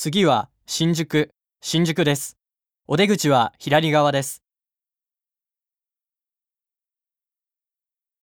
[0.00, 1.30] 次は新宿、
[1.60, 2.38] 新宿です。
[2.86, 4.44] お出口は左側です。